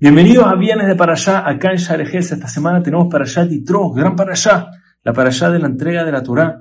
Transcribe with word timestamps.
Bienvenidos 0.00 0.46
a 0.46 0.54
Viernes 0.54 0.86
de 0.86 0.94
Parashá, 0.94 1.42
acá 1.44 1.72
en 1.72 1.78
Sharejes. 1.78 2.30
Esta 2.30 2.46
semana 2.46 2.80
tenemos 2.84 3.08
Parashá 3.10 3.48
Titro, 3.48 3.90
gran 3.90 4.14
Parashá, 4.14 4.70
la 5.02 5.12
Parashá 5.12 5.50
de 5.50 5.58
la 5.58 5.66
entrega 5.66 6.04
de 6.04 6.12
la 6.12 6.22
Torah. 6.22 6.60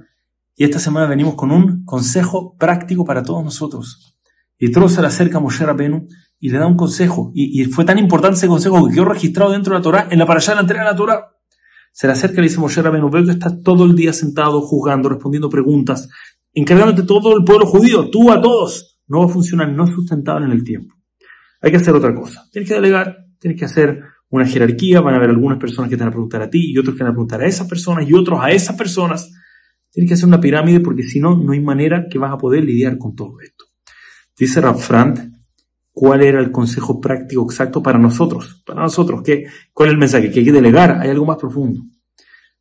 Y 0.55 0.63
esta 0.63 0.79
semana 0.79 1.05
venimos 1.05 1.35
con 1.35 1.51
un 1.51 1.85
consejo 1.85 2.55
práctico 2.57 3.05
para 3.05 3.21
todos 3.21 3.43
nosotros. 3.43 4.17
Yitro 4.57 4.89
se 4.89 5.01
le 5.01 5.07
acerca 5.07 5.37
a 5.37 5.39
Moshe 5.39 5.63
Rabenu 5.63 6.07
y 6.39 6.49
le 6.49 6.57
da 6.57 6.65
un 6.65 6.75
consejo. 6.75 7.31
Y, 7.35 7.63
fue 7.65 7.85
tan 7.85 7.99
importante 7.99 8.37
ese 8.37 8.47
consejo 8.47 8.87
que 8.87 8.95
quedó 8.95 9.05
registrado 9.05 9.51
dentro 9.51 9.75
de 9.75 9.79
la 9.81 9.83
Torah, 9.83 10.07
en 10.09 10.17
la 10.17 10.25
Parashá 10.25 10.53
de 10.53 10.55
la 10.55 10.61
entrega 10.61 10.83
de 10.85 10.89
la 10.89 10.95
Torah. 10.95 11.27
Se 11.91 12.07
le 12.07 12.13
acerca 12.13 12.37
y 12.37 12.41
le 12.41 12.47
dice 12.47 12.59
Moshe 12.59 12.81
Rabenu, 12.81 13.11
veo 13.11 13.23
que 13.23 13.33
estás 13.33 13.61
todo 13.61 13.85
el 13.85 13.95
día 13.95 14.13
sentado, 14.13 14.61
juzgando, 14.61 15.09
respondiendo 15.09 15.47
preguntas, 15.47 16.09
encargándote 16.55 17.03
todo 17.03 17.37
el 17.37 17.43
pueblo 17.43 17.67
judío, 17.67 18.09
tú 18.09 18.31
a 18.31 18.41
todos. 18.41 18.99
No 19.05 19.19
va 19.19 19.25
a 19.25 19.29
funcionar, 19.29 19.69
no 19.69 19.83
es 19.83 19.91
sustentable 19.91 20.47
en 20.47 20.53
el 20.53 20.63
tiempo. 20.63 20.95
Hay 21.61 21.69
que 21.69 21.77
hacer 21.77 21.93
otra 21.93 22.15
cosa. 22.15 22.47
Tienes 22.51 22.67
que 22.67 22.75
delegar 22.75 23.26
Tienes 23.39 23.59
que 23.59 23.65
hacer 23.65 24.03
una 24.29 24.45
jerarquía, 24.45 25.01
van 25.01 25.13
a 25.13 25.17
haber 25.17 25.29
algunas 25.29 25.57
personas 25.57 25.89
que 25.89 25.95
te 25.95 26.01
van 26.03 26.09
a 26.09 26.11
preguntar 26.11 26.41
a 26.41 26.49
ti 26.49 26.71
y 26.71 26.77
otros 26.77 26.95
que 26.95 27.03
van 27.03 27.11
a 27.11 27.13
preguntar 27.13 27.41
a 27.41 27.45
esas 27.45 27.67
personas 27.67 28.07
y 28.07 28.13
otros 28.13 28.39
a 28.41 28.51
esas 28.51 28.75
personas. 28.75 29.31
Tienes 29.91 30.09
que 30.09 30.13
hacer 30.15 30.27
una 30.27 30.41
pirámide 30.41 30.79
porque 30.79 31.03
si 31.03 31.19
no, 31.19 31.35
no 31.35 31.53
hay 31.53 31.61
manera 31.61 32.07
que 32.09 32.19
vas 32.19 32.31
a 32.31 32.37
poder 32.37 32.63
lidiar 32.63 32.97
con 32.97 33.15
todo 33.15 33.39
esto. 33.41 33.65
Dice 34.37 34.61
Rafrant, 34.61 35.33
¿cuál 35.91 36.21
era 36.21 36.39
el 36.39 36.51
consejo 36.51 36.99
práctico 36.99 37.43
exacto 37.45 37.81
para 37.81 37.97
nosotros? 37.97 38.61
Para 38.65 38.81
nosotros, 38.81 39.21
¿qué, 39.23 39.45
¿cuál 39.73 39.89
es 39.89 39.93
el 39.93 39.99
mensaje? 39.99 40.29
Que 40.29 40.39
hay 40.39 40.45
que 40.45 40.51
delegar, 40.51 40.99
hay 40.99 41.09
algo 41.09 41.25
más 41.25 41.37
profundo. 41.37 41.81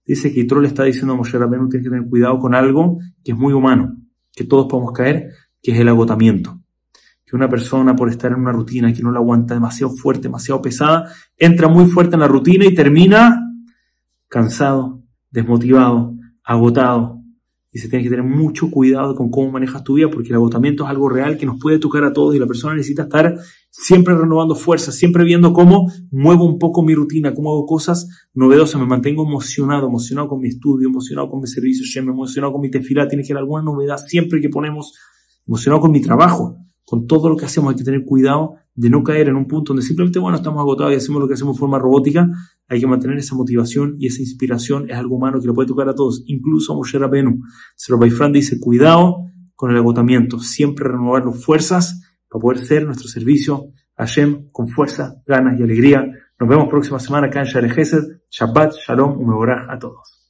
Dice 0.05 0.33
que 0.33 0.43
Yitro 0.43 0.61
le 0.61 0.69
está 0.69 0.85
diciendo 0.85 1.15
a 1.15 1.17
Moshe 1.17 1.37
Rabbeinu, 1.37 1.69
tienes 1.69 1.87
que 1.87 1.91
tener 1.91 2.09
cuidado 2.09 2.39
con 2.39 2.55
algo 2.55 2.99
que 3.25 3.33
es 3.33 3.37
muy 3.37 3.53
humano, 3.53 3.97
que 4.33 4.45
todos 4.45 4.67
podemos 4.71 4.93
caer, 4.93 5.31
que 5.61 5.73
es 5.73 5.81
el 5.81 5.89
agotamiento 5.89 6.61
que 7.27 7.35
una 7.35 7.49
persona 7.49 7.97
por 7.97 8.09
estar 8.09 8.31
en 8.31 8.39
una 8.39 8.53
rutina 8.53 8.93
que 8.93 9.03
no 9.03 9.11
la 9.11 9.19
aguanta 9.19 9.55
demasiado 9.55 9.93
fuerte, 9.93 10.23
demasiado 10.23 10.63
pesada, 10.63 11.11
entra 11.37 11.67
muy 11.67 11.87
fuerte 11.87 12.15
en 12.15 12.21
la 12.21 12.29
rutina 12.29 12.65
y 12.65 12.73
termina 12.73 13.43
cansado, 14.29 15.03
desmotivado, 15.31 16.15
agotado. 16.45 17.21
Y 17.73 17.79
se 17.79 17.89
tiene 17.89 18.05
que 18.05 18.11
tener 18.11 18.25
mucho 18.25 18.71
cuidado 18.71 19.15
con 19.17 19.29
cómo 19.29 19.51
manejas 19.51 19.83
tu 19.83 19.95
vida 19.95 20.09
porque 20.09 20.29
el 20.29 20.37
agotamiento 20.37 20.85
es 20.85 20.91
algo 20.91 21.09
real 21.09 21.37
que 21.37 21.45
nos 21.45 21.59
puede 21.61 21.79
tocar 21.79 22.05
a 22.05 22.13
todos 22.13 22.35
y 22.35 22.39
la 22.39 22.47
persona 22.47 22.75
necesita 22.75 23.03
estar 23.03 23.35
siempre 23.71 24.15
renovando 24.15 24.55
fuerzas, 24.55 24.95
siempre 24.95 25.25
viendo 25.25 25.53
cómo 25.53 25.91
muevo 26.11 26.45
un 26.45 26.59
poco 26.59 26.83
mi 26.83 26.95
rutina, 26.95 27.35
cómo 27.35 27.51
hago 27.51 27.67
cosas 27.67 28.09
novedosas, 28.35 28.81
me 28.81 28.87
mantengo 28.87 29.27
emocionado, 29.27 29.89
emocionado 29.89 30.29
con 30.29 30.41
mi 30.41 30.49
estudio, 30.49 30.89
emocionado 30.89 31.29
con 31.29 31.41
mi 31.41 31.49
servicio, 31.49 31.85
emocionado 32.01 32.53
con 32.53 32.63
mi 32.63 32.71
tefilá, 32.71 33.09
tiene 33.09 33.25
que 33.25 33.33
haber 33.33 33.43
alguna 33.43 33.65
novedad 33.65 33.99
siempre 33.99 34.41
que 34.41 34.49
ponemos, 34.49 34.95
emocionado 35.45 35.83
con 35.83 35.91
mi 35.91 36.01
trabajo 36.01 36.66
con 36.87 37.07
todo 37.07 37.29
lo 37.29 37.37
que 37.37 37.45
hacemos 37.45 37.71
hay 37.71 37.77
que 37.77 37.85
tener 37.85 38.05
cuidado 38.05 38.55
de 38.75 38.89
no 38.89 39.03
caer 39.03 39.29
en 39.29 39.37
un 39.37 39.49
punto 39.49 39.73
donde 39.73 39.85
simplemente, 39.85 40.21
bueno, 40.21 40.37
estamos 40.37 40.61
agotados 40.61 40.93
y 40.93 40.97
hacemos 40.97 41.21
lo 41.21 41.27
que 41.27 41.35
hacemos 41.35 41.57
de 41.57 41.59
forma 41.59 41.79
robótica. 41.81 42.31
Hay 42.69 42.79
que 42.79 42.87
mantener 42.87 43.19
esa 43.19 43.35
motivación 43.35 43.97
y 43.99 44.07
esa 44.07 44.21
inspiración. 44.23 44.89
Es 44.89 44.97
algo 44.97 45.17
humano 45.17 45.41
que 45.41 45.49
lo 45.49 45.55
puede 45.55 45.67
tocar 45.67 45.89
a 45.89 45.95
todos, 45.95 46.23
incluso 46.27 46.73
a 46.73 46.77
Moshe 46.77 46.97
Rabenu. 46.97 47.41
Sero 47.75 47.99
Baifran 47.99 48.33
dice, 48.33 48.61
cuidado 48.61 49.17
con 49.57 49.73
el 49.73 49.79
agotamiento. 49.79 50.39
Siempre 50.39 50.89
renovar 50.89 51.27
las 51.27 51.45
fuerzas 51.45 52.03
para 52.31 52.41
poder 52.41 52.65
ser 52.65 52.87
nuestro 52.87 53.09
servicio 53.09 53.73
a 53.97 54.07
con 54.53 54.69
fuerza, 54.69 55.23
ganas 55.27 55.59
y 55.59 55.65
alegría. 55.65 56.09
Nos 56.39 56.49
vemos 56.49 56.69
próxima 56.69 57.01
semana 57.01 57.27
acá 57.29 57.41
en 57.41 57.47
Shabbat, 57.47 58.75
Shalom, 58.75 59.19
Umeborach 59.19 59.71
a 59.71 59.79
todos. 59.79 60.26